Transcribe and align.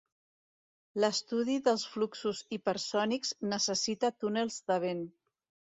L'estudi 1.03 1.57
dels 1.69 1.83
fluxos 1.97 2.41
hipersònics 2.59 3.35
necessita 3.55 4.15
túnels 4.25 4.63
de 4.73 4.85
vent. 4.89 5.11